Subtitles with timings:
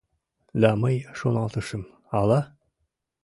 [0.61, 1.83] Да мый шоналтышым:
[2.19, 2.41] ала...